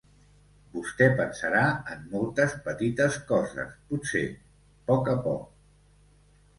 Vostè 0.77 1.09
pensarà 1.19 1.61
en 1.97 2.01
moltes 2.15 2.57
petites 2.71 3.21
coses, 3.31 3.79
potser, 3.93 4.27
poc 4.91 5.17
a 5.17 5.19
poc. 5.31 5.49